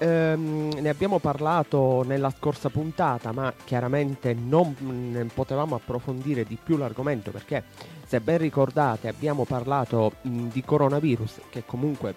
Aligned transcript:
ehm, 0.00 0.70
ne 0.80 0.88
abbiamo 0.88 1.18
parlato 1.18 2.02
nella 2.04 2.30
scorsa 2.30 2.70
puntata, 2.70 3.32
ma 3.32 3.52
chiaramente 3.64 4.34
non 4.34 5.30
potevamo 5.32 5.76
approfondire 5.76 6.44
di 6.44 6.58
più 6.62 6.76
l'argomento 6.76 7.30
perché, 7.30 7.64
se 8.06 8.20
ben 8.20 8.38
ricordate, 8.38 9.08
abbiamo 9.08 9.44
parlato 9.44 10.14
mh, 10.22 10.48
di 10.48 10.64
coronavirus, 10.64 11.40
che 11.50 11.64
comunque 11.66 12.14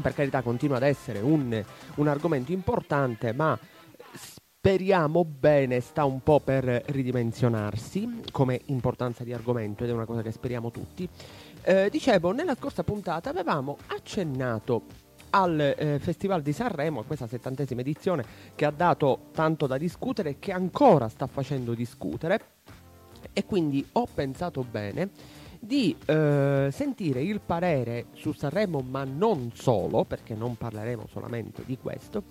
per 0.00 0.14
carità 0.14 0.40
continua 0.40 0.76
ad 0.78 0.84
essere 0.84 1.20
un, 1.20 1.62
un 1.96 2.08
argomento 2.08 2.50
importante, 2.50 3.32
ma 3.34 3.58
speriamo 4.14 5.24
bene 5.24 5.80
sta 5.80 6.04
un 6.04 6.22
po' 6.22 6.40
per 6.40 6.64
ridimensionarsi 6.64 8.22
come 8.30 8.60
importanza 8.66 9.24
di 9.24 9.32
argomento 9.32 9.84
ed 9.84 9.90
è 9.90 9.92
una 9.92 10.06
cosa 10.06 10.22
che 10.22 10.32
speriamo 10.32 10.70
tutti. 10.70 11.06
Eh, 11.62 11.88
dicevo, 11.90 12.32
nella 12.32 12.54
scorsa 12.54 12.82
puntata 12.82 13.28
avevamo 13.28 13.76
accennato 13.88 14.82
al 15.34 15.58
eh, 15.60 15.98
Festival 15.98 16.42
di 16.42 16.52
Sanremo, 16.52 17.02
questa 17.02 17.26
settantesima 17.26 17.80
edizione 17.80 18.24
che 18.54 18.64
ha 18.64 18.70
dato 18.70 19.28
tanto 19.32 19.66
da 19.66 19.78
discutere 19.78 20.30
e 20.30 20.36
che 20.38 20.52
ancora 20.52 21.08
sta 21.08 21.26
facendo 21.26 21.74
discutere. 21.74 22.40
E 23.32 23.44
quindi 23.44 23.86
ho 23.92 24.06
pensato 24.12 24.64
bene 24.68 25.10
di 25.58 25.96
eh, 26.06 26.68
sentire 26.72 27.22
il 27.22 27.40
parere 27.40 28.06
su 28.14 28.32
Sanremo 28.32 28.80
ma 28.80 29.04
non 29.04 29.52
solo 29.54 30.04
perché 30.04 30.34
non 30.34 30.56
parleremo 30.56 31.06
solamente 31.08 31.62
di 31.64 31.78
questo 31.78 32.24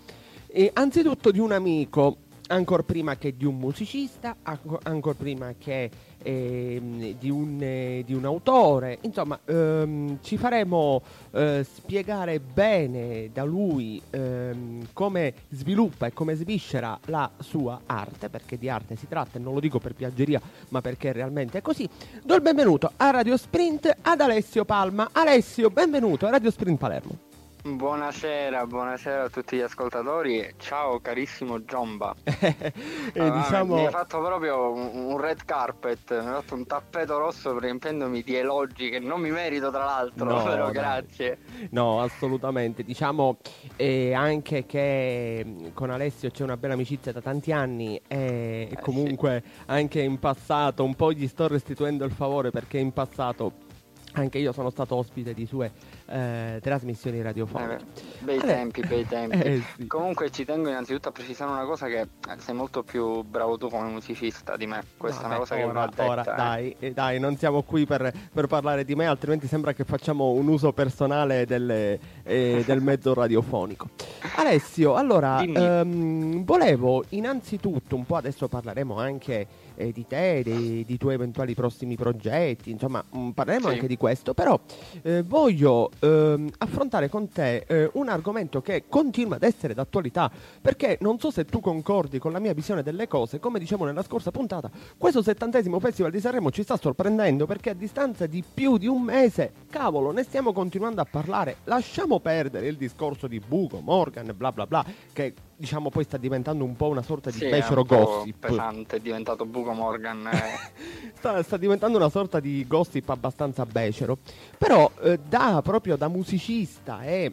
e 0.47 0.69
anzitutto 0.73 1.31
di 1.31 1.39
un 1.39 1.53
amico, 1.53 2.17
ancora 2.47 2.83
prima 2.83 3.15
che 3.15 3.37
di 3.37 3.45
un 3.45 3.57
musicista, 3.57 4.35
ancora 4.43 5.15
prima 5.15 5.53
che 5.57 5.89
eh, 6.23 7.15
di, 7.17 7.29
un, 7.29 7.57
eh, 7.61 8.03
di, 8.05 8.13
un, 8.13 8.25
autore, 8.25 8.99
insomma 9.01 9.39
ehm, 9.45 10.19
ci 10.21 10.37
faremo 10.37 11.01
eh, 11.31 11.65
spiegare 11.69 12.39
bene 12.39 13.29
da 13.33 13.43
lui 13.43 14.01
ehm, 14.09 14.87
come 14.93 15.33
sviluppa 15.49 16.07
e 16.07 16.13
come 16.13 16.35
sviscera 16.35 16.97
la 17.05 17.29
sua 17.39 17.81
arte, 17.85 18.29
perché 18.29 18.57
di 18.57 18.69
arte 18.69 18.95
si 18.95 19.07
tratta 19.07 19.37
e 19.37 19.41
non 19.41 19.53
lo 19.53 19.59
dico 19.59 19.79
per 19.79 19.93
piaggeria 19.93 20.41
ma 20.69 20.81
perché 20.81 21.11
realmente 21.11 21.59
è 21.59 21.61
così. 21.61 21.87
Do 22.23 22.35
il 22.35 22.41
benvenuto 22.41 22.91
a 22.97 23.09
Radio 23.09 23.37
Sprint 23.37 23.95
ad 24.01 24.21
Alessio 24.21 24.65
Palma. 24.65 25.09
Alessio, 25.11 25.69
benvenuto 25.69 26.27
a 26.27 26.29
Radio 26.29 26.51
Sprint 26.51 26.77
Palermo. 26.77 27.30
Buonasera, 27.63 28.65
buonasera 28.65 29.25
a 29.25 29.29
tutti 29.29 29.55
gli 29.55 29.61
ascoltatori. 29.61 30.51
Ciao 30.57 30.99
carissimo 30.99 31.63
Giomba. 31.63 32.15
e 32.23 33.19
ah, 33.19 33.29
diciamo... 33.29 33.75
Mi 33.75 33.85
hai 33.85 33.91
fatto 33.91 34.19
proprio 34.19 34.71
un, 34.71 35.15
red 35.19 35.45
carpet, 35.45 36.09
mi 36.09 36.27
hai 36.27 36.33
fatto 36.33 36.55
un 36.55 36.65
tappeto 36.65 37.19
rosso 37.19 37.59
riempiendomi 37.59 38.23
di 38.23 38.33
elogi 38.33 38.89
che 38.89 38.97
non 38.97 39.21
mi 39.21 39.29
merito 39.29 39.69
tra 39.69 39.85
l'altro, 39.85 40.25
no, 40.25 40.41
però 40.43 40.65
no. 40.65 40.71
grazie. 40.71 41.37
No, 41.69 42.01
assolutamente. 42.01 42.83
Diciamo 42.83 43.37
eh, 43.75 44.11
anche 44.11 44.65
che 44.65 45.71
con 45.75 45.91
Alessio 45.91 46.31
c'è 46.31 46.41
una 46.41 46.57
bella 46.57 46.73
amicizia 46.73 47.11
da 47.11 47.21
tanti 47.21 47.51
anni 47.51 48.01
e 48.07 48.69
eh, 48.71 48.77
comunque 48.81 49.43
sì. 49.45 49.61
anche 49.67 50.01
in 50.01 50.17
passato 50.17 50.83
un 50.83 50.95
po' 50.95 51.11
gli 51.11 51.27
sto 51.27 51.47
restituendo 51.47 52.05
il 52.05 52.11
favore 52.11 52.49
perché 52.49 52.79
in 52.79 52.91
passato 52.91 53.69
anche 54.13 54.39
io 54.39 54.51
sono 54.51 54.69
stato 54.69 54.95
ospite 54.95 55.33
di 55.33 55.45
sue 55.45 55.71
eh, 56.11 56.59
trasmissioni 56.61 57.21
radiofoniche. 57.21 57.75
Eh, 57.75 58.23
bei 58.23 58.37
allora, 58.37 58.53
tempi, 58.53 58.81
bei 58.81 59.05
tempi. 59.07 59.37
Eh, 59.37 59.63
sì. 59.77 59.87
Comunque 59.87 60.29
ci 60.29 60.45
tengo 60.45 60.69
innanzitutto 60.69 61.09
a 61.09 61.11
precisare 61.11 61.51
una 61.51 61.63
cosa 61.63 61.87
che 61.87 62.07
sei 62.37 62.53
molto 62.53 62.83
più 62.83 63.21
bravo 63.23 63.57
tu 63.57 63.69
come 63.69 63.89
musicista 63.89 64.57
di 64.57 64.67
me. 64.67 64.83
Questa 64.97 65.21
Vabbè, 65.21 65.33
è 65.33 65.37
una 65.37 65.39
cosa 65.39 65.55
ora, 65.55 65.65
che 65.65 65.71
va 65.71 65.85
detta. 65.85 66.09
Ora, 66.09 66.21
eh. 66.21 66.35
dai, 66.35 66.75
eh, 66.79 66.91
dai, 66.91 67.19
non 67.19 67.37
siamo 67.37 67.61
qui 67.63 67.85
per, 67.85 68.11
per, 68.33 68.47
parlare 68.47 68.83
di 68.83 68.95
me, 68.95 69.07
altrimenti 69.07 69.47
sembra 69.47 69.73
che 69.73 69.85
facciamo 69.85 70.31
un 70.31 70.47
uso 70.47 70.73
personale 70.73 71.45
delle, 71.45 71.99
eh, 72.23 72.63
del 72.65 72.81
mezzo 72.83 73.13
radiofonico. 73.13 73.89
Alessio, 74.35 74.95
allora, 74.95 75.41
ehm, 75.41 76.43
volevo 76.43 77.03
innanzitutto, 77.09 77.95
un 77.95 78.05
po' 78.05 78.17
adesso 78.17 78.47
parleremo 78.47 78.97
anche 78.97 79.47
eh, 79.75 79.91
di 79.91 80.05
te, 80.07 80.41
dei, 80.43 80.83
di 80.85 80.97
tuoi 80.97 81.13
eventuali 81.15 81.53
prossimi 81.53 81.95
progetti, 81.95 82.71
insomma 82.71 83.03
mh, 83.07 83.19
mm, 83.19 83.29
parleremo 83.31 83.67
sì. 83.67 83.73
anche 83.73 83.87
di 83.87 83.97
questo, 83.97 84.33
però 84.33 84.59
eh, 85.01 85.23
voglio 85.23 85.89
ehm, 86.01 86.49
affrontare 86.57 87.09
con 87.09 87.29
te 87.29 87.63
eh, 87.67 87.89
un 87.93 88.09
argomento 88.09 88.61
che 88.61 88.83
continua 88.89 89.35
ad 89.37 89.43
essere 89.43 89.73
d'attualità, 89.73 90.29
perché 90.61 90.97
non 91.01 91.19
so 91.19 91.31
se 91.31 91.45
tu 91.45 91.59
concordi 91.59 92.19
con 92.19 92.31
la 92.31 92.39
mia 92.39 92.53
visione 92.53 92.83
delle 92.83 93.07
cose, 93.07 93.39
come 93.39 93.59
dicevo 93.59 93.85
nella 93.85 94.03
scorsa 94.03 94.31
puntata, 94.31 94.69
questo 94.97 95.21
settantesimo 95.21 95.79
Festival 95.79 96.11
di 96.11 96.19
Sanremo 96.19 96.51
ci 96.51 96.63
sta 96.63 96.77
sorprendendo 96.77 97.45
perché 97.45 97.69
a 97.69 97.73
distanza 97.73 98.25
di 98.25 98.43
più 98.43 98.77
di 98.77 98.87
un 98.87 99.01
mese, 99.01 99.53
cavolo, 99.69 100.11
ne 100.11 100.23
stiamo 100.23 100.51
continuando 100.51 101.01
a 101.01 101.07
parlare, 101.09 101.57
lasciamo 101.65 102.19
perdere 102.19 102.67
il 102.67 102.77
discorso 102.77 103.27
di 103.27 103.39
Bugo, 103.39 103.79
Morgan, 103.79 104.33
bla 104.35 104.51
bla 104.51 104.67
bla, 104.67 104.85
che 105.13 105.33
diciamo 105.61 105.91
poi 105.91 106.03
sta 106.03 106.17
diventando 106.17 106.63
un 106.65 106.75
po' 106.75 106.87
una 106.87 107.03
sorta 107.03 107.29
di 107.29 107.37
sì, 107.37 107.47
becero 107.47 107.83
gossip. 107.83 108.47
pesante, 108.47 108.97
è 108.97 108.99
diventato 108.99 109.45
Buco 109.45 109.71
Morgan. 109.73 110.27
Eh. 110.27 111.13
sta, 111.13 111.41
sta, 111.43 111.55
diventando 111.55 111.97
una 111.97 112.09
sorta 112.09 112.39
di 112.39 112.65
gossip 112.67 113.07
abbastanza 113.09 113.63
becero. 113.65 114.17
Però 114.57 114.89
eh, 115.03 115.19
da 115.19 115.61
proprio 115.63 115.95
da 115.95 116.07
musicista 116.07 117.03
e 117.03 117.31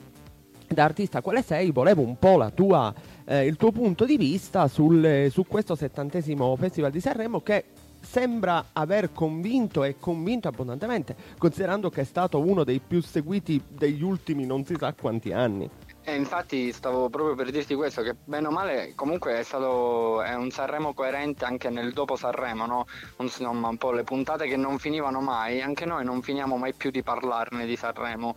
da 0.69 0.85
artista 0.85 1.23
quale 1.23 1.43
sei, 1.43 1.71
volevo 1.71 2.03
un 2.03 2.19
po' 2.19 2.37
la 2.37 2.51
tua, 2.51 2.93
eh, 3.25 3.47
il 3.47 3.57
tuo 3.57 3.73
punto 3.73 4.05
di 4.05 4.19
vista 4.19 4.69
sul, 4.69 5.29
su 5.31 5.47
questo 5.47 5.75
settantesimo 5.75 6.55
Festival 6.57 6.91
di 6.91 7.01
Sanremo 7.01 7.41
che 7.41 7.65
sembra 8.01 8.67
aver 8.75 9.11
convinto 9.13 9.85
e 9.85 9.97
convinto 9.99 10.49
abbondantemente, 10.49 11.17
considerando 11.39 11.89
che 11.89 12.03
è 12.03 12.05
stato 12.05 12.39
uno 12.39 12.63
dei 12.63 12.81
più 12.87 13.01
seguiti 13.01 13.61
degli 13.67 14.03
ultimi 14.03 14.45
non 14.45 14.67
si 14.67 14.75
sa 14.79 14.93
quanti 14.93 15.33
anni. 15.33 15.69
E 16.09 16.15
infatti 16.15 16.73
stavo 16.73 17.11
proprio 17.11 17.35
per 17.35 17.51
dirti 17.51 17.75
questo, 17.75 18.01
che 18.01 18.17
bene 18.25 18.47
o 18.47 18.51
male 18.51 18.95
comunque 18.95 19.39
è 19.39 19.43
stato 19.43 20.23
è 20.23 20.35
un 20.35 20.51
Sanremo 20.51 20.95
coerente 20.95 21.45
anche 21.45 21.69
nel 21.69 21.93
dopo 21.93 22.17
Sanremo, 22.17 22.65
no? 22.65 22.87
Insomma, 23.19 23.69
un 23.69 23.77
po' 23.77 23.93
le 23.93 24.05
puntate 24.05 24.47
che 24.47 24.57
non 24.57 24.79
finivano 24.79 25.21
mai, 25.21 25.61
anche 25.61 25.85
noi 25.85 26.07
non 26.07 26.23
finiamo 26.23 26.57
mai 26.57 26.73
più 26.73 26.91
di 26.91 27.03
parlarne 27.03 27.67
di 27.67 27.77
Sanremo, 27.77 28.35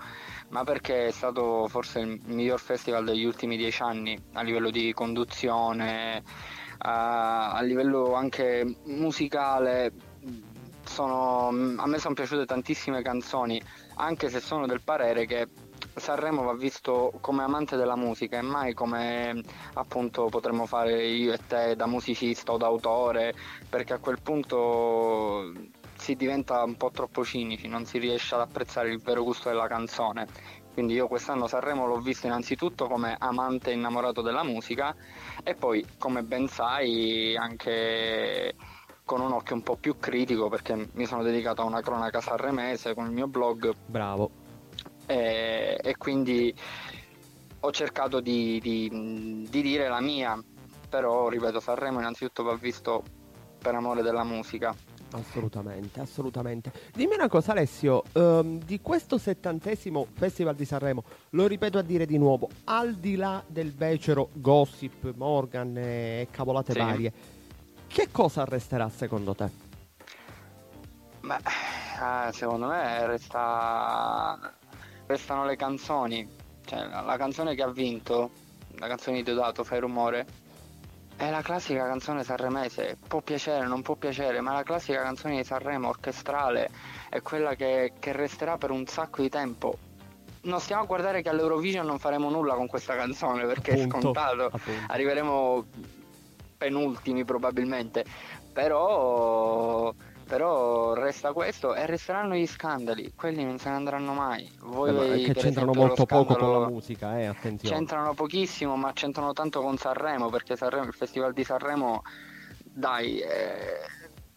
ma 0.50 0.66
perché 0.66 1.08
è 1.08 1.12
stato 1.12 1.70
forse 1.70 2.00
il 2.00 2.20
miglior 2.26 2.60
festival 2.60 3.06
degli 3.06 3.24
ultimi 3.24 3.56
dieci 3.56 3.82
anni 3.82 4.22
a 4.34 4.42
livello 4.42 4.70
di 4.70 4.92
conduzione, 4.92 6.24
a, 6.80 7.54
a 7.54 7.62
livello 7.62 8.16
anche 8.16 8.80
musicale. 8.88 9.94
Sono, 10.84 11.48
a 11.48 11.88
me 11.88 12.00
sono 12.00 12.16
piaciute 12.16 12.46
tantissime 12.46 13.02
canzoni, 13.02 13.62
anche 13.96 14.30
se 14.30 14.42
sono 14.42 14.68
del 14.68 14.82
parere 14.82 15.26
che 15.26 15.48
Sanremo 15.96 16.44
va 16.44 16.54
visto 16.54 17.12
come 17.20 17.44
amante 17.44 17.76
della 17.76 17.96
musica 17.96 18.38
e 18.38 18.42
mai 18.42 18.74
come 18.74 19.42
appunto 19.74 20.26
potremmo 20.26 20.66
fare 20.66 21.06
io 21.06 21.34
e 21.34 21.40
te 21.46 21.76
da 21.76 21.86
musicista 21.86 22.54
o 22.54 22.58
da 22.58 22.68
autore, 22.68 23.34
perché 23.70 23.94
a 23.94 24.00
quel 24.00 24.22
punto 24.22 25.52
si 25.98 26.16
diventa 26.16 26.64
un 26.64 26.76
po' 26.78 26.92
troppo 26.92 27.24
cinici, 27.24 27.68
non 27.68 27.86
si 27.86 28.00
riesce 28.00 28.36
ad 28.36 28.42
apprezzare 28.42 28.90
il 28.90 29.02
vero 29.02 29.24
gusto 29.24 29.50
della 29.50 29.68
canzone. 29.68 30.28
Quindi 30.74 30.94
io 30.94 31.08
quest'anno 31.08 31.48
Sanremo 31.48 31.86
l'ho 31.86 32.00
visto 32.00 32.28
innanzitutto 32.28 32.88
come 32.88 33.16
amante 33.20 33.72
innamorato 33.72 34.22
della 34.22 34.44
musica 34.44 34.96
e 35.44 35.54
poi, 35.54 35.86
come 35.98 36.24
ben 36.24 36.48
sai, 36.48 37.36
anche 37.36 38.56
con 39.04 39.20
un 39.20 39.34
occhio 39.34 39.56
un 39.56 39.64
po' 39.64 39.76
più 39.76 39.98
critico 40.00 40.48
perché 40.48 40.90
mi 40.94 41.06
sono 41.06 41.22
dedicato 41.22 41.62
a 41.62 41.66
una 41.66 41.82
cronaca 41.82 42.22
sanremese 42.22 42.94
con 42.94 43.06
il 43.06 43.12
mio 43.12 43.28
blog. 43.28 43.76
Bravo 43.86 44.41
e, 45.12 45.78
e 45.82 45.98
quindi 45.98 46.54
ho 47.60 47.72
cercato 47.72 48.22
di, 48.22 48.60
di, 48.62 49.48
di, 49.50 49.62
dire 49.62 49.90
la 49.90 50.00
mia, 50.00 50.42
però 50.90 51.28
ripeto 51.28 51.60
Sanremo 51.60 52.00
innanzitutto 52.00 52.44
va 52.44 52.56
visto 52.56 53.04
per 53.60 53.76
amore 53.76 54.02
della 54.02 54.24
musica. 54.24 54.74
Assolutamente, 55.12 56.00
assolutamente. 56.00 56.72
Dimmi 56.94 57.16
una 57.16 57.28
cosa 57.28 57.52
Alessio, 57.52 58.04
um, 58.14 58.58
di 58.64 58.80
questo 58.80 59.18
settantesimo 59.18 60.08
Festival 60.14 60.56
di 60.56 60.64
Sanremo, 60.64 61.04
lo 61.32 61.46
ripeto 61.46 61.78
a 61.78 61.82
dire 61.82 62.06
di 62.06 62.18
nuovo, 62.18 62.48
al 62.64 62.94
di 62.94 63.18
là 63.18 63.44
del 63.46 63.72
becero 63.74 64.30
gossip, 64.32 65.14
Morgan 65.16 65.76
e 65.78 66.28
cavolate 66.32 66.72
sì. 66.72 66.80
varie, 66.80 67.14
che 67.88 68.08
cosa 68.10 68.46
resterà 68.46 68.88
secondo 68.88 69.36
te? 69.36 69.50
Beh, 71.20 71.36
eh, 71.36 72.32
secondo 72.32 72.68
me 72.68 73.06
resta 73.06 74.56
restano 75.12 75.46
le 75.46 75.56
canzoni. 75.56 76.28
Cioè, 76.66 76.88
la, 76.88 77.02
la 77.02 77.18
canzone 77.18 77.56
che 77.56 77.64
ha 77.64 77.70
vinto, 77.70 78.32
la 78.78 78.88
canzone 78.88 79.18
di 79.18 79.24
Deodato, 79.24 79.64
Fai 79.64 79.80
rumore, 79.80 80.26
è 81.18 81.30
la 81.30 81.42
classica 81.42 81.86
canzone 81.86 82.24
sanremese. 82.24 82.98
Può 83.08 83.22
piacere, 83.22 83.68
non 83.68 83.82
può 83.82 83.96
piacere, 83.96 84.42
ma 84.42 84.54
la 84.54 84.64
classica 84.64 85.04
canzone 85.04 85.38
di 85.38 85.44
Sanremo 85.44 85.90
orchestrale 85.90 86.70
è 87.10 87.22
quella 87.22 87.54
che, 87.54 87.94
che 88.00 88.12
resterà 88.12 88.58
per 88.58 88.72
un 88.72 88.88
sacco 88.88 89.22
di 89.22 89.30
tempo. 89.30 89.78
Non 90.44 90.60
stiamo 90.60 90.82
a 90.82 90.86
guardare 90.86 91.22
che 91.22 91.30
all'Eurovision 91.30 91.86
non 91.86 92.00
faremo 92.00 92.32
nulla 92.32 92.56
con 92.56 92.66
questa 92.66 92.96
canzone 92.96 93.46
perché 93.46 93.74
appunto, 93.74 93.98
è 93.98 94.02
scontato. 94.02 94.46
Appunto. 94.46 94.72
Arriveremo 94.88 95.66
penultimi 96.58 97.24
probabilmente. 97.24 98.04
Però 98.52 99.94
Però 100.32 100.94
resta 100.94 101.34
questo 101.34 101.76
e 101.76 101.86
resteranno 101.86 102.36
gli 102.36 102.48
scandali, 102.48 103.12
quelli 103.18 103.44
non 103.44 103.58
se 103.58 103.68
ne 103.68 103.76
andranno 103.76 104.14
mai. 104.14 104.50
Voi 104.62 105.24
eh, 105.24 105.26
che 105.26 105.34
c'entrano 105.34 105.72
esempio, 105.72 105.88
molto 105.88 106.06
poco 106.06 106.38
con 106.38 106.62
la 106.62 106.70
musica, 106.70 107.20
eh, 107.20 107.26
attenzione. 107.26 107.76
C'entrano 107.76 108.14
pochissimo, 108.14 108.78
ma 108.78 108.94
c'entrano 108.94 109.34
tanto 109.34 109.60
con 109.60 109.76
Sanremo, 109.76 110.30
perché 110.30 110.56
Sanremo, 110.56 110.86
il 110.86 110.94
Festival 110.94 111.34
di 111.34 111.44
Sanremo, 111.44 112.04
dai, 112.64 113.20
eh, 113.20 113.82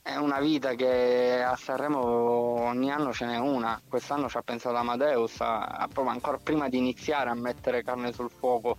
è 0.02 0.16
una 0.16 0.40
vita 0.40 0.74
che 0.74 1.40
a 1.40 1.54
Sanremo 1.54 2.00
ogni 2.00 2.90
anno 2.90 3.12
ce 3.12 3.26
n'è 3.26 3.38
una. 3.38 3.80
Quest'anno 3.88 4.28
ci 4.28 4.36
ha 4.36 4.42
pensato 4.42 4.74
Amadeus, 4.74 5.36
a, 5.42 5.88
proprio 5.92 6.12
ancora 6.12 6.38
prima 6.42 6.68
di 6.68 6.76
iniziare 6.76 7.30
a 7.30 7.34
mettere 7.34 7.84
carne 7.84 8.12
sul 8.12 8.30
fuoco. 8.30 8.78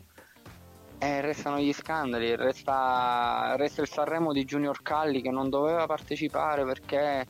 E 0.97 1.21
restano 1.21 1.59
gli 1.59 1.73
scandali, 1.73 2.35
resta, 2.35 3.55
resta 3.57 3.81
il 3.81 3.87
Sanremo 3.87 4.31
di 4.31 4.45
Junior 4.45 4.81
Calli 4.81 5.21
che 5.21 5.29
non 5.29 5.49
doveva 5.49 5.85
partecipare 5.85 6.63
perché 6.65 7.25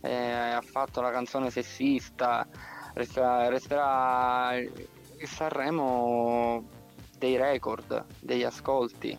eh, 0.00 0.12
ha 0.12 0.62
fatto 0.62 1.00
la 1.00 1.10
canzone 1.10 1.50
sessista, 1.50 2.46
resta, 2.94 3.48
resterà 3.48 4.54
il 4.54 5.28
Sanremo 5.28 6.64
dei 7.18 7.36
record, 7.36 8.04
degli 8.20 8.42
ascolti. 8.42 9.16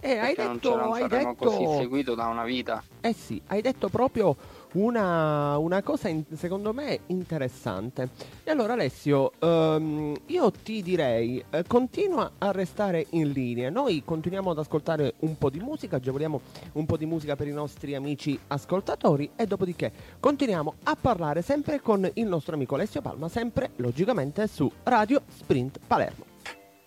Eh, 0.00 0.18
hai 0.18 0.34
detto, 0.34 0.76
non 0.76 0.92
hai 0.92 1.08
detto... 1.08 1.34
così 1.34 1.66
seguito 1.78 2.14
da 2.14 2.26
una 2.26 2.44
vita. 2.44 2.82
Eh 3.00 3.12
sì, 3.12 3.40
hai 3.48 3.60
detto 3.60 3.88
proprio 3.88 4.36
una, 4.72 5.56
una 5.58 5.82
cosa 5.82 6.08
in, 6.08 6.24
secondo 6.34 6.72
me 6.72 7.00
interessante. 7.06 8.10
E 8.44 8.50
allora 8.50 8.74
Alessio, 8.74 9.32
um, 9.40 10.14
io 10.26 10.50
ti 10.50 10.82
direi, 10.82 11.42
eh, 11.50 11.64
continua 11.66 12.32
a 12.38 12.50
restare 12.50 13.06
in 13.10 13.30
linea. 13.30 13.70
Noi 13.70 14.02
continuiamo 14.04 14.50
ad 14.50 14.58
ascoltare 14.58 15.14
un 15.20 15.38
po' 15.38 15.50
di 15.50 15.60
musica, 15.60 15.96
agevoliamo 15.96 16.40
un 16.72 16.86
po' 16.86 16.96
di 16.96 17.06
musica 17.06 17.36
per 17.36 17.46
i 17.46 17.52
nostri 17.52 17.94
amici 17.94 18.38
ascoltatori 18.48 19.30
e 19.36 19.46
dopodiché 19.46 19.92
continuiamo 20.20 20.74
a 20.84 20.96
parlare 21.00 21.42
sempre 21.42 21.80
con 21.80 22.08
il 22.14 22.26
nostro 22.26 22.54
amico 22.54 22.74
Alessio 22.74 23.00
Palma, 23.00 23.28
sempre 23.28 23.70
logicamente 23.76 24.46
su 24.46 24.70
Radio 24.84 25.22
Sprint 25.28 25.78
Palermo. 25.86 26.24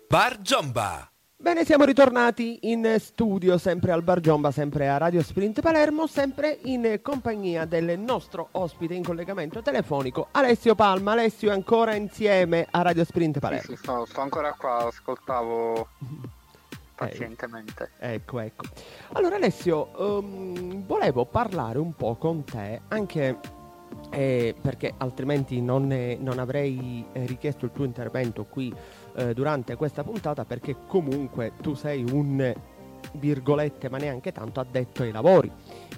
Bar 0.08 0.40
Giomba. 0.40 1.09
Bene, 1.40 1.64
siamo 1.64 1.84
ritornati 1.84 2.58
in 2.64 2.96
studio, 2.98 3.56
sempre 3.56 3.92
al 3.92 4.02
Bar 4.02 4.20
Giomba, 4.20 4.50
sempre 4.50 4.90
a 4.90 4.98
Radio 4.98 5.22
Sprint 5.22 5.62
Palermo, 5.62 6.06
sempre 6.06 6.58
in 6.64 6.98
compagnia 7.00 7.64
del 7.64 7.98
nostro 7.98 8.48
ospite 8.50 8.92
in 8.92 9.02
collegamento 9.02 9.62
telefonico, 9.62 10.28
Alessio 10.32 10.74
Palma. 10.74 11.12
Alessio 11.12 11.48
è 11.48 11.54
ancora 11.54 11.94
insieme 11.94 12.66
a 12.70 12.82
Radio 12.82 13.04
Sprint 13.04 13.38
Palermo. 13.38 13.62
Sì, 13.62 13.74
sì 13.74 13.76
sto, 13.76 14.04
sto 14.04 14.20
ancora 14.20 14.52
qua, 14.52 14.88
ascoltavo 14.88 15.88
pazientemente. 16.94 17.92
Eh, 18.00 18.12
ecco, 18.12 18.40
ecco. 18.40 18.64
Allora 19.12 19.36
Alessio, 19.36 19.92
um, 19.96 20.84
volevo 20.84 21.24
parlare 21.24 21.78
un 21.78 21.94
po' 21.94 22.16
con 22.16 22.44
te, 22.44 22.82
anche 22.88 23.38
eh, 24.10 24.54
perché 24.60 24.94
altrimenti 24.98 25.60
non, 25.60 25.90
eh, 25.92 26.18
non 26.20 26.38
avrei 26.38 27.04
eh, 27.12 27.26
richiesto 27.26 27.64
il 27.64 27.72
tuo 27.72 27.84
intervento 27.84 28.44
qui 28.44 28.74
eh, 29.16 29.34
durante 29.34 29.76
questa 29.76 30.02
puntata 30.02 30.44
perché 30.44 30.76
comunque 30.86 31.52
tu 31.60 31.74
sei 31.74 32.04
un 32.10 32.54
virgolette 33.12 33.88
ma 33.88 33.98
neanche 33.98 34.32
tanto 34.32 34.60
addetto 34.60 35.02
ai 35.02 35.10
lavori 35.10 35.50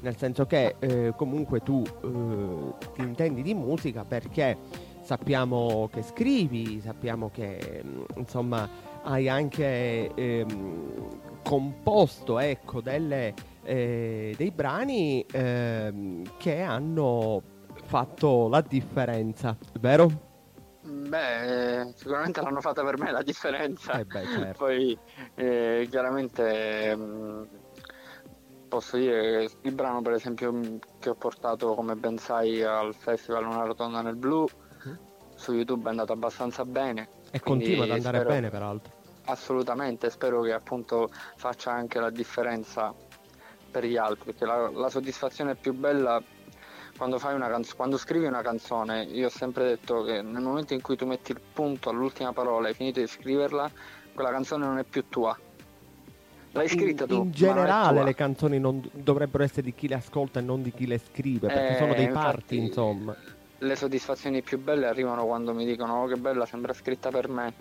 nel 0.03 0.17
senso 0.17 0.47
che 0.47 0.77
eh, 0.79 1.13
comunque 1.17 1.61
tu 1.61 1.83
eh, 1.83 2.91
ti 2.95 3.03
intendi 3.03 3.43
di 3.43 3.55
musica 3.55 4.05
perché 4.05 4.57
sappiamo 5.03 5.89
che 5.93 6.03
scrivi 6.03 6.81
sappiamo 6.81 7.31
che 7.31 7.83
mm, 7.85 8.03
insomma 8.17 8.69
hai 9.03 9.29
anche 9.29 10.15
ehm, 10.15 11.19
composto 11.43 12.39
ecco 12.39 12.81
delle, 12.81 13.35
eh, 13.65 14.33
dei 14.37 14.51
brani 14.53 15.25
ehm, 15.31 16.23
che 16.39 16.61
hanno 16.61 17.43
fatto 17.85 18.49
la 18.49 18.61
differenza 18.61 19.57
vero? 19.81 20.31
Beh, 20.85 21.93
sicuramente 21.95 22.41
l'hanno 22.41 22.61
fatta 22.61 22.83
per 22.83 22.99
me 22.99 23.13
la 23.13 23.23
differenza. 23.23 23.93
Eh 23.99 24.05
beh, 24.05 24.25
certo. 24.25 24.59
Poi 24.65 24.99
eh, 25.37 25.87
chiaramente 25.89 26.97
mh, 26.97 27.03
mm, 27.03 27.43
posso 28.69 28.97
dire 28.97 29.47
che 29.47 29.51
il 29.63 29.75
brano 29.75 30.03
per 30.03 30.15
esempio 30.15 30.53
mm, 30.53 30.77
che 30.99 31.11
ho 31.11 31.15
portato 31.15 31.75
come 31.75 31.95
ben 31.95 32.19
sai 32.19 32.63
al 32.63 32.95
festival 32.95 33.47
Una 33.47 33.65
rotonda 33.65 34.03
nel 34.03 34.17
blu 34.17 34.45
mm. 34.89 34.95
su 35.37 35.53
YouTube 35.53 35.87
è 35.87 35.91
andato 35.91 36.13
abbastanza 36.13 36.65
bene. 36.65 37.09
E 37.31 37.39
continua 37.41 37.85
ad 37.85 37.91
andare 37.91 38.19
spero, 38.19 38.35
bene 38.35 38.51
peraltro. 38.51 38.93
Assolutamente, 39.27 40.11
spero 40.11 40.43
che 40.43 40.53
appunto 40.53 41.11
faccia 41.37 41.71
anche 41.71 42.01
la 42.01 42.11
differenza 42.11 42.93
per 43.71 43.85
gli 43.85 43.97
altri, 43.97 44.33
perché 44.33 44.45
la, 44.45 44.69
la 44.69 44.91
soddisfazione 44.91 45.55
più 45.55 45.73
bella 45.75 46.21
quando, 47.03 47.19
canzo- 47.19 47.75
quando, 47.75 47.99
scrivi 47.99 48.27
una 48.27 48.43
canzone, 48.43 49.03
io 49.03 49.27
ho 49.27 49.31
sempre 49.31 49.65
detto 49.65 50.05
che 50.05 50.23
nel 50.23 50.41
momento 50.41 50.73
in 50.73 50.81
cui 50.81 50.95
tu 50.97 51.05
metti 51.05 51.33
il 51.33 51.41
punto 51.53 51.91
all'ultima 51.91 52.33
parola 52.33 52.67
e 52.67 52.71
hai 52.71 52.77
finito 52.77 53.01
di 53.01 53.09
scriverla, 53.09 53.71
quella 54.15 54.31
canzone 54.31 54.67
non 54.67 54.79
è 54.79 54.85
più 54.85 55.09
tua. 55.09 55.37
L'hai 56.53 56.69
scritta 56.69 57.03
in, 57.05 57.09
tu. 57.09 57.15
In 57.17 57.31
generale 57.33 58.05
le 58.05 58.15
canzoni 58.15 58.61
non 58.61 58.89
dovrebbero 58.93 59.43
essere 59.43 59.63
di 59.63 59.75
chi 59.75 59.89
le 59.89 59.97
ascolta 59.97 60.39
e 60.39 60.43
non 60.43 60.63
di 60.63 60.71
chi 60.71 60.87
le 60.87 60.99
scrive, 60.99 61.49
perché 61.49 61.73
eh, 61.73 61.77
sono 61.77 61.95
dei 61.95 62.09
parti, 62.11 62.57
insomma. 62.59 63.17
Le 63.59 63.77
soddisfazioni 63.77 64.43
più 64.43 64.61
belle 64.61 64.87
arrivano 64.87 65.25
quando 65.25 65.53
mi 65.55 65.65
dicono 65.65 66.03
oh 66.03 66.07
che 66.07 66.17
bella, 66.17 66.47
sembra 66.47 66.73
scritta 66.73 67.11
per 67.11 67.29
me. 67.29 67.53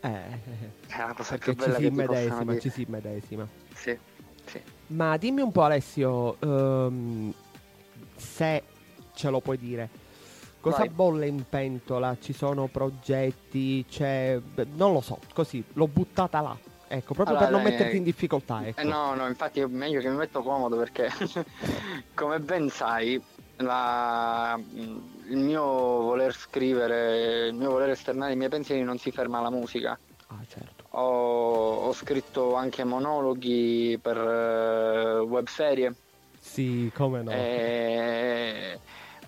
Eh, 0.00 0.08
è 0.88 0.98
la 0.98 1.14
cosa 1.14 1.38
più 1.38 1.54
bella 1.54 1.76
ci 1.76 1.82
si 1.82 1.86
immedesima, 1.86 2.58
ci 2.58 2.70
si 2.70 2.82
immedesima. 2.82 3.46
Sì, 3.74 3.96
sì. 4.46 4.60
Ma 4.88 5.16
dimmi 5.18 5.40
un 5.40 5.52
po' 5.52 5.62
Alessio, 5.62 6.36
um, 6.40 7.32
se 8.16 8.62
ce 9.14 9.30
lo 9.30 9.40
puoi 9.40 9.58
dire. 9.58 9.88
Cosa 10.60 10.78
Vai. 10.78 10.90
bolle 10.90 11.26
in 11.26 11.44
pentola? 11.48 12.16
Ci 12.20 12.32
sono 12.32 12.68
progetti? 12.68 13.84
C'è... 13.88 14.40
Non 14.74 14.92
lo 14.92 15.00
so, 15.00 15.18
così, 15.34 15.62
l'ho 15.72 15.88
buttata 15.88 16.40
là. 16.40 16.56
Ecco, 16.86 17.14
proprio 17.14 17.36
allora, 17.36 17.50
per 17.50 17.62
non 17.62 17.62
metterti 17.62 17.96
in 17.96 18.04
difficoltà. 18.04 18.64
Ecco. 18.66 18.80
Eh, 18.80 18.84
no, 18.84 19.14
no, 19.14 19.26
infatti 19.26 19.60
è 19.60 19.66
meglio 19.66 20.00
che 20.00 20.08
mi 20.08 20.16
metto 20.16 20.42
comodo 20.42 20.76
perché, 20.76 21.10
come 22.14 22.38
ben 22.38 22.68
sai, 22.68 23.20
la... 23.56 24.60
il 24.76 25.36
mio 25.38 25.62
voler 25.64 26.34
scrivere, 26.34 27.48
il 27.48 27.54
mio 27.54 27.70
voler 27.70 27.90
esternare 27.90 28.34
i 28.34 28.36
miei 28.36 28.50
pensieri 28.50 28.82
non 28.82 28.98
si 28.98 29.10
ferma 29.10 29.38
alla 29.38 29.50
musica. 29.50 29.98
Ah, 30.28 30.44
certo. 30.46 30.84
Ho, 30.90 31.86
ho 31.86 31.92
scritto 31.92 32.54
anche 32.54 32.84
monologhi 32.84 33.98
per 34.00 34.16
uh, 34.16 35.26
web 35.26 35.48
serie. 35.48 35.94
Sì, 36.38 36.90
come 36.94 37.22
no. 37.22 37.30
E 37.30 38.78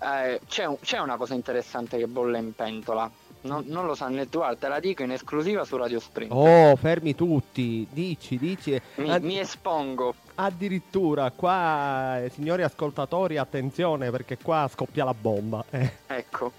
eh, 0.00 0.40
c'è, 0.46 0.64
un, 0.64 0.78
c'è, 0.80 0.98
una 0.98 1.16
cosa 1.16 1.34
interessante 1.34 1.98
che 1.98 2.06
bolle 2.06 2.38
in 2.38 2.54
pentola. 2.54 3.10
Non, 3.42 3.64
non 3.66 3.84
lo 3.84 3.94
sa 3.94 4.08
né 4.08 4.28
tu, 4.30 4.40
te 4.58 4.68
la 4.68 4.80
dico 4.80 5.02
in 5.02 5.12
esclusiva 5.12 5.64
su 5.64 5.76
Radio 5.76 6.00
Sprint. 6.00 6.32
Oh, 6.32 6.74
fermi 6.76 7.14
tutti, 7.14 7.86
dici, 7.90 8.38
dici. 8.38 8.80
Mi, 8.96 9.10
Ad... 9.10 9.22
mi 9.22 9.38
espongo. 9.38 10.14
Addirittura, 10.36 11.30
qua, 11.30 12.22
eh, 12.22 12.30
signori 12.30 12.62
ascoltatori, 12.62 13.36
attenzione 13.36 14.10
perché 14.10 14.38
qua 14.38 14.68
scoppia 14.72 15.04
la 15.04 15.14
bomba. 15.14 15.62
Eh. 15.68 15.90
Ecco, 16.06 16.52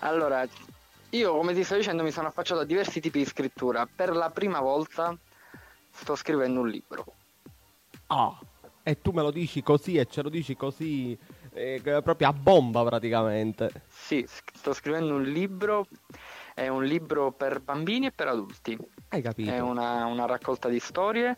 allora, 0.00 0.46
io 1.10 1.36
come 1.36 1.54
ti 1.54 1.64
sto 1.64 1.76
dicendo 1.76 2.02
mi 2.02 2.10
sono 2.10 2.28
affacciato 2.28 2.60
a 2.60 2.64
diversi 2.64 3.00
tipi 3.00 3.20
di 3.20 3.24
scrittura. 3.24 3.88
Per 3.92 4.14
la 4.14 4.28
prima 4.28 4.60
volta 4.60 5.16
sto 5.90 6.14
scrivendo 6.16 6.60
un 6.60 6.68
libro. 6.68 7.04
Ah, 8.08 8.38
e 8.82 9.00
tu 9.00 9.10
me 9.10 9.22
lo 9.22 9.30
dici 9.30 9.62
così 9.62 9.96
e 9.96 10.06
ce 10.06 10.22
lo 10.22 10.28
dici 10.28 10.54
così 10.54 11.18
eh, 11.56 11.80
proprio 12.02 12.28
a 12.28 12.32
bomba 12.32 12.84
praticamente. 12.84 13.84
Sì, 13.88 14.24
sto 14.26 14.72
scrivendo 14.72 15.14
un 15.14 15.22
libro, 15.22 15.86
è 16.54 16.68
un 16.68 16.84
libro 16.84 17.32
per 17.32 17.60
bambini 17.60 18.06
e 18.06 18.12
per 18.12 18.28
adulti. 18.28 18.78
Hai 19.08 19.22
capito? 19.22 19.50
È 19.50 19.58
una, 19.60 20.04
una 20.04 20.26
raccolta 20.26 20.68
di 20.68 20.78
storie 20.78 21.34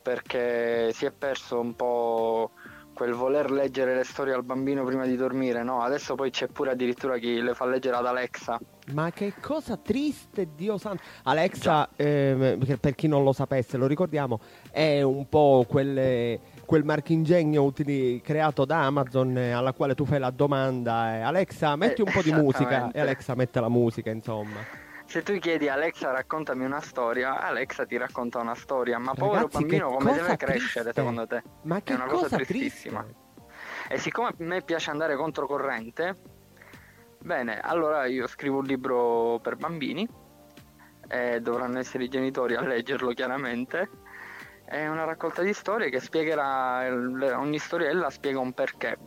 perché 0.00 0.92
si 0.92 1.04
è 1.04 1.10
perso 1.10 1.60
un 1.60 1.74
po' 1.74 2.52
quel 2.98 3.12
voler 3.12 3.52
leggere 3.52 3.94
le 3.94 4.02
storie 4.02 4.34
al 4.34 4.42
bambino 4.42 4.82
prima 4.82 5.06
di 5.06 5.14
dormire, 5.14 5.62
no? 5.62 5.82
Adesso 5.82 6.16
poi 6.16 6.30
c'è 6.30 6.48
pure 6.48 6.72
addirittura 6.72 7.16
chi 7.16 7.40
le 7.40 7.54
fa 7.54 7.64
leggere 7.64 7.94
ad 7.94 8.06
Alexa. 8.06 8.58
Ma 8.90 9.12
che 9.12 9.34
cosa 9.40 9.76
triste, 9.76 10.48
Dio 10.56 10.78
santo. 10.78 11.00
Alexa, 11.22 11.90
eh, 11.94 12.58
per 12.80 12.96
chi 12.96 13.06
non 13.06 13.22
lo 13.22 13.32
sapesse, 13.32 13.76
lo 13.76 13.86
ricordiamo, 13.86 14.40
è 14.72 15.00
un 15.02 15.28
po' 15.28 15.64
quelle 15.68 16.56
quel 16.64 16.84
marchingegno 16.84 17.62
utili, 17.62 18.20
creato 18.20 18.66
da 18.66 18.84
Amazon 18.84 19.38
eh, 19.38 19.52
alla 19.52 19.72
quale 19.72 19.94
tu 19.94 20.04
fai 20.04 20.18
la 20.18 20.28
domanda 20.28 21.14
eh, 21.14 21.20
Alexa 21.20 21.74
metti 21.76 22.02
un 22.02 22.10
po' 22.12 22.20
di 22.20 22.30
musica 22.30 22.90
e 22.92 23.00
Alexa 23.00 23.34
mette 23.34 23.58
la 23.58 23.70
musica 23.70 24.10
insomma 24.10 24.87
se 25.08 25.22
tu 25.22 25.38
chiedi 25.38 25.70
Alexa 25.70 26.10
raccontami 26.10 26.66
una 26.66 26.82
storia 26.82 27.40
Alexa 27.40 27.86
ti 27.86 27.96
racconta 27.96 28.40
una 28.40 28.54
storia 28.54 28.98
ma 28.98 29.12
Ragazzi, 29.12 29.20
povero 29.26 29.48
bambino 29.48 29.88
come 29.90 30.12
deve 30.12 30.36
triste. 30.36 30.44
crescere 30.44 30.92
secondo 30.92 31.26
te 31.26 31.42
ma 31.62 31.80
che 31.80 31.92
è 31.94 31.96
una 31.96 32.04
cosa, 32.04 32.22
cosa 32.24 32.36
tristissima 32.36 33.02
triste. 33.02 33.94
e 33.94 33.98
siccome 33.98 34.28
a 34.28 34.34
me 34.36 34.60
piace 34.62 34.90
andare 34.90 35.16
controcorrente 35.16 36.14
bene 37.20 37.58
allora 37.58 38.04
io 38.04 38.26
scrivo 38.26 38.58
un 38.58 38.64
libro 38.64 39.40
per 39.42 39.56
bambini 39.56 40.06
e 41.08 41.40
dovranno 41.40 41.78
essere 41.78 42.04
i 42.04 42.08
genitori 42.08 42.54
a 42.54 42.60
leggerlo 42.60 43.12
chiaramente 43.12 43.88
è 44.66 44.86
una 44.86 45.04
raccolta 45.04 45.40
di 45.40 45.54
storie 45.54 45.88
che 45.88 45.98
spiegherà, 45.98 46.86
ogni 47.38 47.58
storiella 47.58 48.10
spiega 48.10 48.38
un 48.38 48.52
perché. 48.52 48.98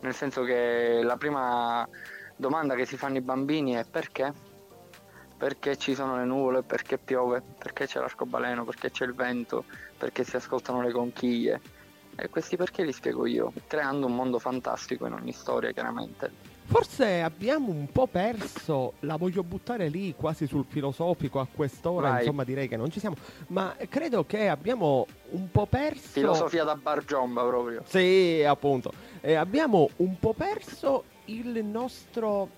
nel 0.00 0.12
senso 0.12 0.42
che 0.42 1.02
la 1.04 1.16
prima 1.16 1.88
domanda 2.34 2.74
che 2.74 2.84
si 2.84 2.96
fanno 2.96 3.18
i 3.18 3.20
bambini 3.20 3.74
è 3.74 3.84
perché? 3.88 4.32
Perché 5.36 5.76
ci 5.76 5.94
sono 5.94 6.16
le 6.16 6.24
nuvole, 6.24 6.62
perché 6.62 6.96
piove, 6.96 7.42
perché 7.58 7.86
c'è 7.86 8.00
l'arcobaleno, 8.00 8.64
perché 8.64 8.90
c'è 8.90 9.04
il 9.04 9.14
vento, 9.14 9.64
perché 9.98 10.24
si 10.24 10.36
ascoltano 10.36 10.80
le 10.80 10.92
conchiglie. 10.92 11.60
E 12.16 12.30
questi 12.30 12.56
perché 12.56 12.82
li 12.82 12.92
spiego 12.92 13.26
io, 13.26 13.52
creando 13.66 14.06
un 14.06 14.14
mondo 14.14 14.38
fantastico 14.38 15.06
in 15.06 15.12
ogni 15.12 15.32
storia, 15.32 15.72
chiaramente. 15.72 16.54
Forse 16.64 17.20
abbiamo 17.20 17.70
un 17.70 17.86
po' 17.92 18.08
perso, 18.08 18.94
la 19.00 19.16
voglio 19.16 19.44
buttare 19.44 19.88
lì 19.88 20.14
quasi 20.16 20.46
sul 20.48 20.64
filosofico 20.66 21.38
a 21.38 21.46
quest'ora, 21.46 22.08
Vai. 22.08 22.20
insomma 22.20 22.42
direi 22.42 22.66
che 22.66 22.76
non 22.76 22.90
ci 22.90 22.98
siamo, 22.98 23.14
ma 23.48 23.76
credo 23.88 24.24
che 24.24 24.48
abbiamo 24.48 25.06
un 25.30 25.48
po' 25.50 25.66
perso... 25.66 26.08
Filosofia 26.08 26.64
da 26.64 26.74
bar 26.74 27.04
giomba 27.04 27.44
proprio. 27.44 27.82
Sì, 27.86 28.42
appunto. 28.44 28.92
Eh, 29.20 29.34
abbiamo 29.34 29.90
un 29.96 30.18
po' 30.18 30.32
perso 30.32 31.04
il 31.26 31.62
nostro 31.64 32.48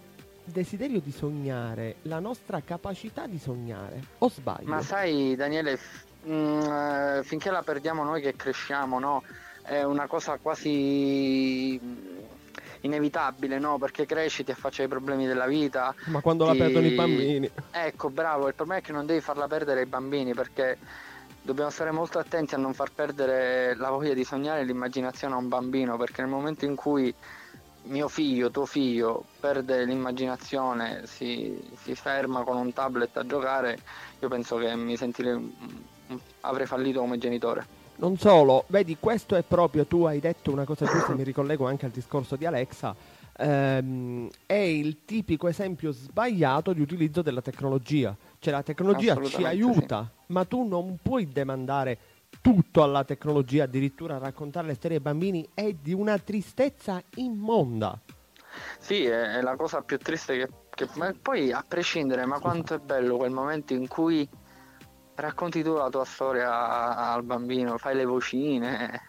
desiderio 0.51 1.01
di 1.01 1.13
sognare, 1.13 1.97
la 2.03 2.19
nostra 2.19 2.61
capacità 2.65 3.27
di 3.27 3.39
sognare. 3.39 4.03
O 4.19 4.29
sbaglio? 4.29 4.69
Ma 4.69 4.83
sai 4.83 5.37
Daniele, 5.37 5.77
f- 5.77 6.05
mm, 6.27 6.61
eh, 6.61 7.21
finché 7.25 7.51
la 7.51 7.63
perdiamo 7.63 8.05
noi 8.05 8.21
che 8.21 8.35
cresciamo, 8.35 8.99
no? 8.99 9.23
È 9.63 9.83
una 9.83 10.07
cosa 10.07 10.39
quasi 10.41 11.79
mm, 11.83 12.17
inevitabile, 12.83 13.59
no? 13.59 13.79
Perché 13.79 14.07
cresci, 14.07 14.45
ti 14.45 14.51
affacci 14.51 14.83
ai 14.83 14.89
problemi 14.89 15.27
della 15.27 15.47
vita. 15.47 15.95
Ma 16.07 16.21
quando 16.21 16.45
la 16.45 16.53
ti- 16.53 16.59
perdono 16.59 16.87
i 16.87 16.95
bambini. 16.95 17.51
Ecco, 17.71 18.11
bravo, 18.11 18.49
il 18.49 18.55
problema 18.55 18.81
è 18.81 18.83
che 18.85 18.93
non 18.93 19.07
devi 19.07 19.21
farla 19.21 19.47
perdere 19.47 19.81
ai 19.81 19.87
bambini 19.87 20.35
perché 20.35 20.79
dobbiamo 21.43 21.71
stare 21.71 21.91
molto 21.91 22.19
attenti 22.19 22.55
a 22.55 22.59
non 22.59 22.75
far 22.75 22.93
perdere 22.93 23.75
la 23.77 23.91
voglia 23.91 24.13
di 24.15 24.25
sognare 24.25 24.61
e 24.61 24.65
l'immaginazione 24.65 25.35
a 25.35 25.39
un 25.39 25.49
bambino, 25.49 25.97
perché 25.97 26.23
nel 26.23 26.31
momento 26.31 26.65
in 26.65 26.75
cui 26.75 27.15
mio 27.85 28.09
figlio, 28.09 28.51
tuo 28.51 28.67
figlio, 28.67 29.25
perde 29.41 29.85
l'immaginazione, 29.85 31.07
si, 31.07 31.59
si 31.83 31.95
ferma 31.95 32.43
con 32.43 32.57
un 32.57 32.73
tablet 32.73 33.17
a 33.17 33.27
giocare, 33.27 33.79
io 34.21 34.29
penso 34.29 34.57
che 34.57 34.75
mi 34.77 34.97
sentirei 34.97 35.87
avrei 36.41 36.67
fallito 36.67 37.01
come 37.01 37.19
genitore. 37.19 37.77
Non 37.97 38.17
solo, 38.17 38.65
vedi, 38.69 38.97
questo 38.99 39.35
è 39.35 39.43
proprio, 39.43 39.85
tu 39.87 40.05
hai 40.05 40.21
detto 40.21 40.53
una 40.53 40.65
cosa 40.65 40.87
giusta, 40.87 41.15
mi 41.15 41.25
ricollego 41.25 41.67
anche 41.67 41.87
al 41.87 41.91
discorso 41.91 42.37
di 42.37 42.47
Alexa, 42.47 42.95
ehm, 43.37 44.29
è 44.47 44.55
il 44.55 45.05
tipico 45.05 45.49
esempio 45.49 45.91
sbagliato 45.91 46.73
di 46.73 46.81
utilizzo 46.81 47.23
della 47.23 47.43
tecnologia. 47.43 48.17
Cioè 48.39 48.53
la 48.53 48.63
tecnologia 48.63 49.21
ci 49.25 49.43
aiuta, 49.43 50.09
ma 50.27 50.45
tu 50.45 50.63
non 50.63 50.99
puoi 51.03 51.33
demandare 51.33 51.99
tutto 52.41 52.83
alla 52.83 53.05
tecnologia, 53.05 53.65
addirittura 53.65 54.19
raccontare 54.19 54.69
le 54.69 54.75
storie 54.75 54.97
ai 54.97 55.03
bambini 55.03 55.49
è 55.55 55.73
di 55.73 55.93
una 55.93 56.19
tristezza 56.19 57.03
immonda. 57.17 58.01
Sì, 58.79 59.05
è, 59.05 59.41
la 59.41 59.57
cosa 59.57 59.83
più 59.83 59.99
triste 59.99 60.37
che, 60.37 60.49
che- 60.71 60.89
ma 60.95 61.13
poi 61.21 61.53
a 61.53 61.65
prescindere, 61.67 62.25
ma 62.25 62.39
quanto 62.39 62.75
è 62.75 62.79
bello 62.79 63.17
quel 63.17 63.31
momento 63.31 63.75
in 63.75 63.87
cui 63.87 64.29
racconti 65.15 65.63
tu 65.63 65.75
la 65.75 65.89
tua 65.89 66.05
storia 66.05 66.97
al 66.97 67.23
bambino, 67.25 67.77
fai 67.79 67.95
le 67.95 68.05
vocine. 68.05 69.09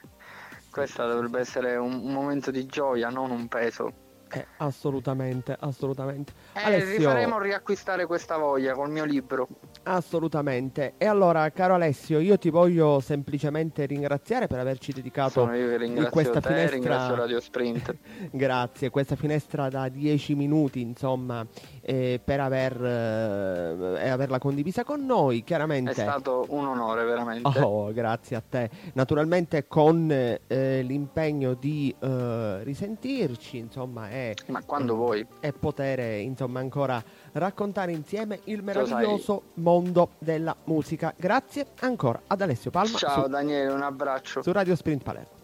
Questo 0.72 1.08
dovrebbe 1.08 1.40
essere 1.40 1.76
un, 1.78 1.94
un 1.94 2.14
momento 2.14 2.52
di 2.52 2.66
gioia, 2.66 3.10
non 3.10 3.32
un 3.32 3.48
peso. 3.48 4.08
Eh, 4.32 4.46
assolutamente, 4.58 5.56
assolutamente. 5.60 6.34
E 6.54 6.60
Alessio, 6.60 6.98
rifaremo 6.98 7.40
riacquistare 7.40 8.06
questa 8.06 8.38
voglia 8.38 8.74
col 8.74 8.90
mio 8.90 9.04
libro. 9.06 9.48
assolutamente. 9.84 10.94
E 10.98 11.06
allora, 11.06 11.50
caro 11.52 11.74
Alessio, 11.74 12.20
io 12.20 12.38
ti 12.38 12.50
voglio 12.50 13.00
semplicemente 13.00 13.86
ringraziare 13.86 14.48
per 14.48 14.60
averci 14.60 14.92
dedicato 14.92 15.32
Sono 15.32 15.56
io 15.56 15.68
che 15.68 15.78
ringrazio 15.78 16.12
questa 16.12 16.40
te, 16.42 16.48
finestra- 16.48 16.76
ringrazio 16.76 17.16
Radio 17.16 17.40
Sprint. 17.40 17.96
Grazie, 18.32 18.90
questa 18.90 19.16
finestra 19.16 19.70
da 19.70 19.90
10 19.90 20.36
minuti, 20.36 20.82
insomma, 20.82 21.46
eh, 21.90 22.22
per 22.24 22.40
aver, 22.40 22.80
eh, 22.86 24.06
e 24.06 24.10
averla 24.10 24.38
condivisa 24.38 24.84
con 24.84 25.04
noi, 25.06 25.40
È 25.40 25.44
chiaramente. 25.44 25.94
stato 25.94 26.46
un 26.50 26.68
onore 26.68 27.04
veramente. 27.04 27.60
Oh, 27.60 27.92
grazie 27.92 28.36
a 28.36 28.44
te. 28.48 28.70
Naturalmente 28.94 29.66
con 29.68 30.08
eh, 30.12 30.82
l'impegno 30.84 31.56
di 31.56 31.94
eh, 32.00 32.64
risentirci, 32.64 33.58
insomma, 33.58 34.12
e, 34.12 34.36
Ma 34.48 34.62
quando 34.64 34.94
vuoi. 34.96 35.26
e 35.40 35.52
poter, 35.52 36.22
insomma, 36.22 36.60
ancora 36.60 37.04
raccontare 37.32 37.92
insieme 37.92 38.42
il 38.46 38.62
meraviglioso 38.62 39.42
mondo 39.56 40.12
della 40.20 40.56
musica. 40.66 41.12
Grazie 41.18 41.66
ancora 41.80 42.22
ad 42.28 42.40
Alessio 42.42 42.70
Palma 42.70 42.98
Ciao 42.98 43.24
su, 43.24 43.30
Daniele, 43.30 43.72
un 43.72 43.82
abbraccio. 43.82 44.44
su 44.44 44.52
Radio 44.52 44.76
Sprint 44.76 45.02
Palermo. 45.02 45.39